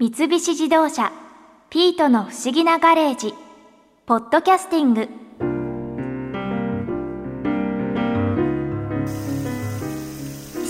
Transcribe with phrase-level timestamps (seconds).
[0.00, 1.10] 三菱自動車
[1.70, 3.34] 「ピートの不思議なガレージ」
[4.06, 5.08] ポッドキャスティング。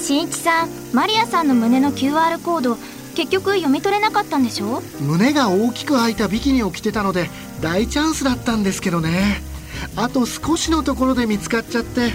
[0.01, 2.79] 新一さんマリアさんの胸の QR コード
[3.15, 4.83] 結局読み取れなかったんでしょ？
[5.01, 7.29] 胸が大きく開いたビキニを着てたので
[7.61, 9.43] 大チャンスだったんですけどね。
[9.95, 12.13] あと少しのところで見つかっちゃって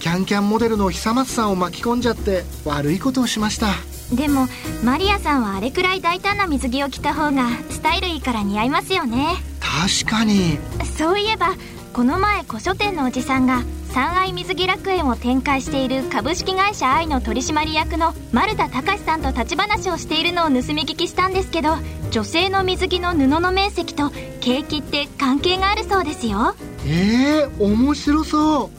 [0.00, 3.68] キャンキャンモデルの久松さんを巻き込んじゃって悪いことをしました。
[4.12, 4.46] でも
[4.82, 9.36] マリアさんはあれくらい大胆な水着を着た方がスタイルいいから似合いますよね。
[9.60, 10.58] 確かに。
[10.96, 11.54] そういえば
[11.92, 21.70] この前古書店のおじさんが三愛水着楽園を展開している株式会社愛の取締役の丸田隆さんと立ち話をしているのを盗み聞きしたんですけど
[22.10, 26.54] 女性の水着の布の面積と景気って関係があるそうですよ。
[26.86, 28.77] えー、面白そう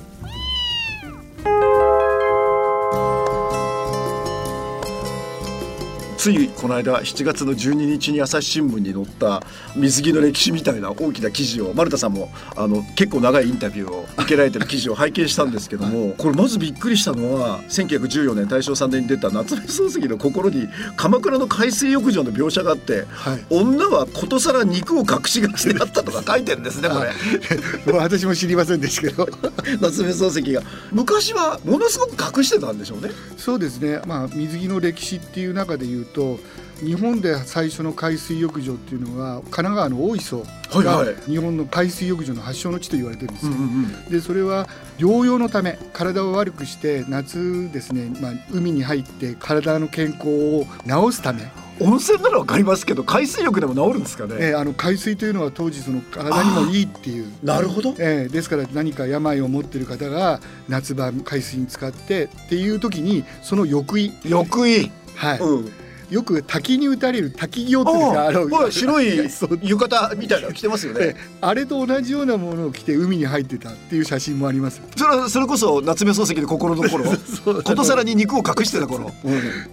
[6.30, 9.42] ついこの間7月の12日に朝日新聞に載った
[9.76, 23.46] 水着の歴史みたいな大きな記事を丸田さんもあの結構長いインタビューを受けられてる記事を拝見したんですけどもこれまずびっくりしたのは1914年大正3年に出た夏目漱石の心に鎌倉の海水浴場の描写があって、はい。
[23.50, 27.12] 女はことさら肉を隠しがちであったとか書いてるんですねこれ。
[27.94, 29.28] 私も知りませんでしたけど。
[29.82, 30.62] 夏目漱石が。
[30.92, 33.12] 昔はものすごく隠してたんでしょうね。
[33.38, 36.19] そうですね、まあ、水着の歴史っていう中でいうと
[36.84, 43.52] 日本で最初の海水浴場っていうのは神奈川の大磯が日本の海水浴場の発祥の地と言われてるんですよ。
[43.52, 44.68] うんうんでそれは
[44.98, 54.36] 療養のため体を悪くして夏ですね、まあ、海に入って体の健康を治すため、温泉ならわかりますけど海水浴でも治るんですかね？
[54.40, 57.32] えーあの海水というのは当時その体にもいいっていう。
[57.44, 57.94] なるほど。
[57.98, 60.40] えーですから何か病を持っている方が
[60.70, 64.90] 夏場海水に使ってっていう時にその浴衣、浴衣。
[65.16, 65.72] はいうん。
[66.10, 69.18] よく滝に打たれる滝行っていうのがあの白い
[69.62, 71.16] 浴衣みたいなの着てますよえね。
[71.42, 74.82] あれと同じようなものを着て海に入ってたっていう写真もあります。
[74.96, 77.06] それはそれこそ夏目漱石の心の頃。
[77.64, 79.12] ことさらに肉を隠してた頃？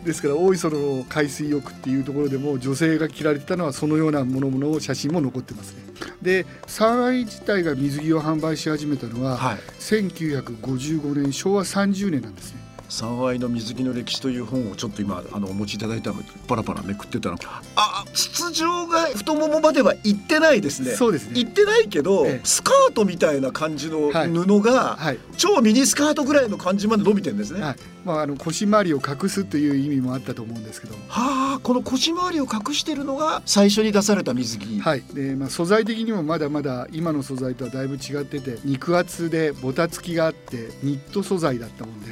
[0.05, 5.79] ですから大磯の海水浴っていうところでも女性が着られてたのはそのようなものもの写真も残ってますね。
[6.21, 9.59] で三愛自体が水着を販売し始めたのは、はい。
[9.81, 12.66] 1955年昭和30年なんですね。
[12.89, 17.37] 三愛の水着の歴史という本をちょっと今あのお持ちいただいたのでパラパラめくってたら
[17.77, 20.93] あ筒状が太ももまでは行ってないですね。
[20.93, 27.61] そうですね行ってないけど、ええスカートみたいな感じのはい布が、はい超ミニスカートぐらいの感じまで伸びてんですね。
[27.61, 31.03] はいまあ、あの腰回りを隠すという意味もあったと思うんですけども。
[31.09, 34.81] はあこの腰回りを隠してるのが最初に出された水着。
[34.81, 42.07] はいでまあ、素材的にもまだまだ今の素材とはだいぶ違ってて肉厚でボタつきがあってニット素材だったもんで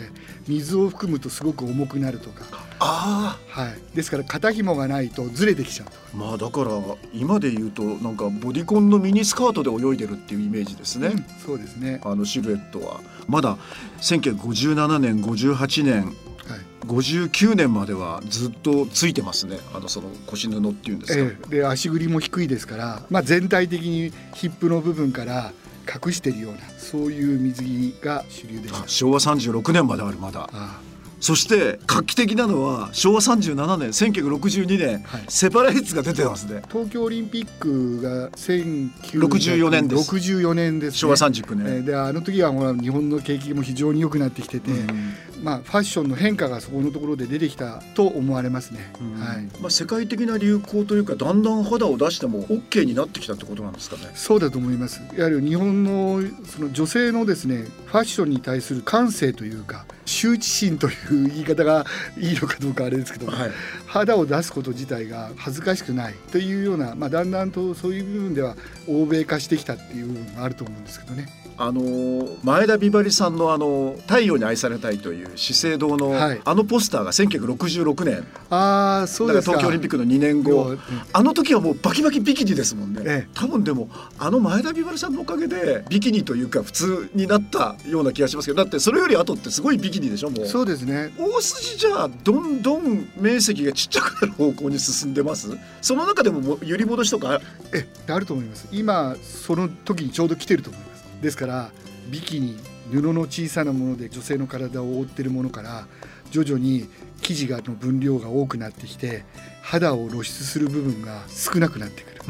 [0.48, 2.44] 水を含むとすごく重くなるとか、
[2.78, 6.70] あはい、ですから肩紐がないとずれてきちゃうとまあだから
[7.12, 11.08] 今で言うとなんかボディコンのミニスカートで泳いでるっていうイメージですね。
[11.08, 13.00] うんそうですね、あのシルエットは。
[13.28, 13.58] まだ
[14.00, 16.60] 1957年58年はい。
[16.86, 19.58] 59年まではずっとついてますね。
[19.75, 21.48] あのその腰布っていうんですか、ええ。
[21.48, 25.52] で足繰りも低いですから、まあ、全体的にヒップの部分から
[25.84, 28.88] 隠しているようなそういう水着が主流でした。
[28.88, 30.80] 昭和36年まであるまだあ
[31.24, 35.24] そして画期的なのは昭和37年1962年、はい。
[35.28, 36.60] セパレーツが出てますね。
[36.62, 40.14] あ東京オリンピックが64年です。
[40.14, 48.92] 1964年です、ね、昭和39年、えーであの時はほら日本の景気も非常に良くなってきてて、うんまあ、ファッションの変化がそこのところで出てきたと思われますね。
[49.00, 49.18] うん。
[49.18, 49.44] はい。
[49.62, 54.10] まあ、世界的な流行というかだんだん肌を出しても OK になってきたってことなんですかね。
[54.14, 55.00] そうだと思います。
[55.16, 61.84] やはり日本のその女性のですねファッションに対する感性というか羞恥心という言い方が
[62.19, 63.50] いいのかどうかあれですけども、はい。
[63.87, 68.56] 肌を出すこと自体が恥ずかしくないというような、まあ、だんだんとそういう部分では
[68.88, 71.28] 欧米化してきたっていう部分があると思うんですけどね。
[71.56, 76.41] あのー前田美波里さんのあの「太陽に愛されたい」という資生堂の、はい。
[76.44, 78.26] あのポスターが1966年。
[78.50, 79.59] ああそうだからですか。
[79.59, 80.50] 東京オリンピックの2年後。
[80.50, 80.76] 要は
[81.12, 83.28] あの時はもうバキバキビキニですもんね、ええ。
[83.34, 83.88] 多分でも
[84.19, 90.46] あの前田美波里さんのおかげでビキニというか普通になったような気がしますけどだってそれより後ってすごいビキニでしょもう。
[90.46, 91.12] そうですね。
[91.19, 95.49] 大筋じゃあどんどん面積がちっちゃくなる方向に進んでます？
[95.81, 97.41] その中でもも揺り戻しとか？
[97.73, 98.69] えあると思います。
[98.73, 101.05] 今その時にちょうど来てると思います。
[101.23, 101.70] ですから
[102.11, 102.56] ビキニ
[102.91, 105.87] 布の小さなもので女性の体を覆っているものから
[106.31, 106.88] 徐々に
[107.23, 109.25] 生地がの分量が多くなってきて
[109.62, 112.20] 肌を露出する部分が少なくなってくる、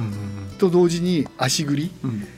[0.59, 1.91] と同時に足繰り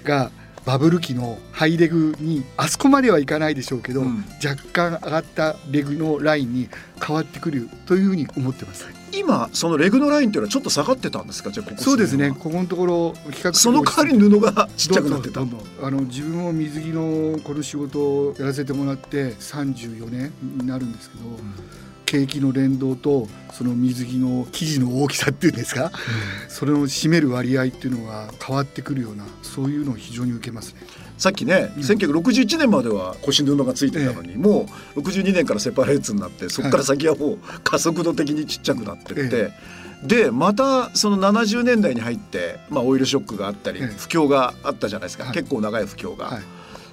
[0.04, 0.30] が
[0.66, 4.24] バブル期のハイレグにあそこまではいかないでしょうけど、うん。
[4.44, 6.68] 若干上がったレグのラインに
[7.00, 8.86] 変わってくるというふうに思ってます。
[9.12, 11.50] 今そのレグのラインっていうのはちょっと下がってたんですか？
[11.50, 12.16] じゃあここそうです。
[12.16, 12.32] ね。
[12.32, 15.40] ここのところ比較的その代わり布がちっちゃくなってた。
[15.40, 15.44] あ
[15.90, 21.22] の自分も水着のこの仕事をやらせてもらって34年になるんですけど、
[22.06, 25.90] 景気の連動とその水着の生地の大きさっていうんですか、
[26.48, 30.80] それを占める割合っていうのが変わってくるようなそういうのを非常に受けますね。
[31.18, 31.82] さっきね、うん。
[31.82, 39.52] 1961年までは腰布がついてたのに、もう62年からセパレーツになってそこから先はもう加速度的にちっちゃくなってって、
[40.02, 43.86] でまたその70年代に入って、まあ、オイルショックがあったり、ええ。
[43.86, 45.32] 不況があったじゃないですか、はい。
[45.32, 46.26] 結構長い不況が。
[46.26, 46.42] はい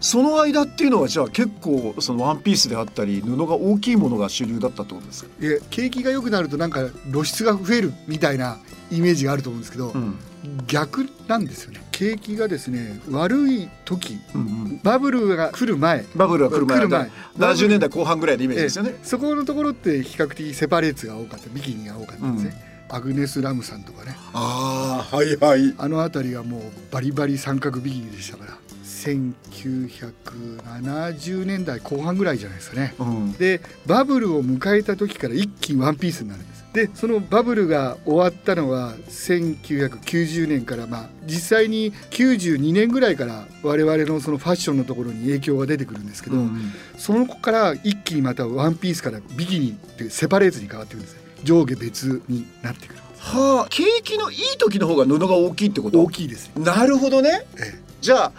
[0.03, 8.59] その間っていうのはじゃあ結構そのワンピースであったり布が大きいものが主流だったってことですか、で景気が良くなるとなんか露出が増えるみたいな
[8.91, 10.19] イメージがあると思うんですけど、うん。
[10.67, 11.81] 逆なんですよね。
[11.91, 14.79] 景気がですね悪い時うんうん。
[14.83, 18.91] バブルが来る前バブルが来る前来る前70年代後半ぐらいのイメージですよね。
[18.91, 24.17] ええそこのところって比較的セパレーツが多かったビキニが多かったんですね、アグネス・ラムさんとかね。
[24.33, 25.73] ああはいはい。
[25.77, 26.61] あの辺りがもう
[26.91, 28.57] バリバリ三角ビキニでしたから
[29.03, 32.95] 1970年代後半ぐらいじゃないですかね。
[32.99, 33.33] うん。
[33.33, 36.63] でバブルを迎えた時から一気にワンピースになるんです。
[36.73, 51.15] でそのバブルが終わったのは1990年からまあ実際に92年ぐらいから我々のそのファッションのところに影響が出てくるんですけど、うんその子から一気にまたワンピースからビキニっていうセパレートに変わってくるんです。
[51.15, 52.99] ね上下別になってくる。
[53.19, 56.01] はあ景気のいい時の方が布が大きいってこと？
[56.01, 57.45] 大きいですね、なるほどね。
[57.57, 57.79] え。
[58.01, 58.31] じゃあ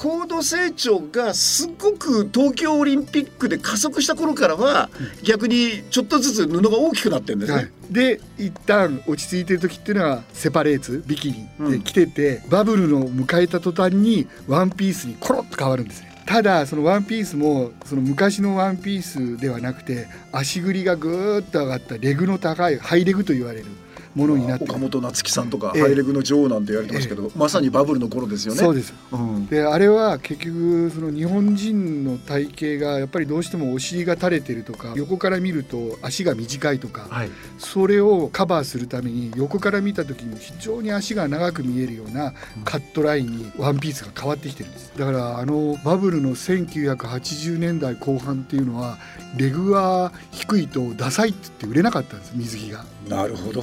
[0.00, 4.88] 高度成長がすごく東京オリンピックで加速した頃からは
[5.22, 7.58] 逆にちょっとずつ布が大きくなってるんですね。
[7.58, 11.28] えはい、で一旦落ち着いてる時っていうのはセパレーツビキ
[11.60, 16.10] ニで着てて、バブルの迎えた途端にワンピースにコロッと変わるんですね。
[16.24, 23.66] ただそのワンピースもその昔のワンピースではなくて足ぐりがぐーっと上がったレグの高いハイレグと言われる
[24.14, 24.64] ものになって。
[24.64, 25.82] る岡本夏樹さんとかええ。
[25.82, 28.60] ハイレグの女王なんて言われてますけど、まさにバブルの頃ですよね。
[28.60, 28.92] そうです。
[29.12, 29.46] うん。
[29.46, 37.30] であれは結局その日本人の体型がやっぱりどうしてもお尻が垂れてるとか横から見ると足が短いとかはい。
[37.58, 42.32] それをカバーするために横から見た時に非常に足が長く見えるような
[42.64, 44.92] カットラインにワンピースが変わってきてるんです。
[44.96, 48.98] だからあのバブルの1980年代後半っていうのは
[49.36, 52.84] レグが低いとダサいって言って売れなかったんです水着が。
[53.08, 53.62] なるほど。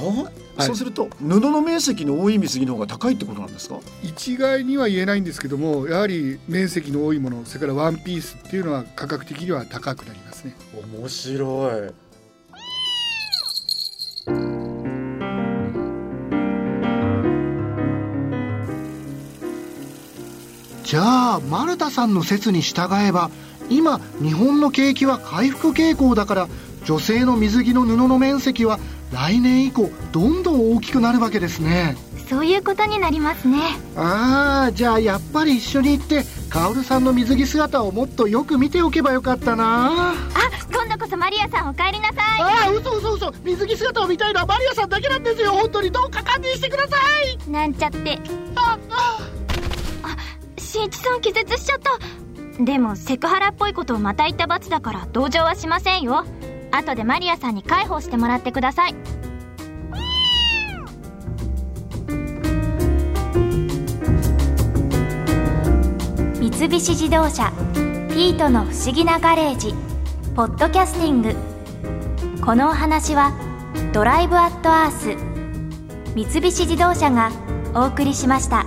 [0.64, 3.80] いそうすると布の面積の多い水着の方が高いってことなんですか？
[4.02, 10.54] 一概には言えないんですけどもやはり面積の多いものそれからワンピースっていうのは価格的には高くなりますね
[10.92, 11.92] 面白い。
[20.84, 23.30] じゃあ丸田さんの説に従えば
[23.68, 26.48] 今日本の景気は回復傾向だから
[26.86, 28.78] 女性の水着の布の面積は
[29.12, 31.96] 来年以降どんどん大きくなるわけですね。
[32.28, 33.58] そういうことになりますね。
[33.96, 40.12] ああじゃあやっぱり一緒に行って薫さんの水着姿をもっとよく見ておけばよかったな。
[40.12, 40.14] あ
[40.70, 42.42] 今度こそマリアさんお帰りなさい。
[42.42, 43.32] ああ嘘嘘嘘。
[43.42, 45.52] 水着姿を見たいのはマリアさんだけなんですよ。
[45.52, 46.96] 本当にどうか堪忍してくださ
[47.46, 47.50] い。
[47.50, 48.18] なんちゃって。
[48.56, 48.78] あ
[50.02, 51.92] あしんいちさん気絶しちゃった。
[52.62, 56.26] でもセクハラっぽいことをまた言った罰だから同情はしませんよ
[56.70, 58.94] 後でマリアさんに介抱してもらってください
[66.40, 67.52] 三菱自動車
[68.10, 69.74] 「ピートの不思議なガレージ」
[70.34, 71.34] ポッドキャスティング
[72.44, 73.32] このお話は
[73.92, 75.16] 「ドライブ・アット・アース」
[76.14, 77.30] 三菱自動車が
[77.74, 78.66] お送りしました。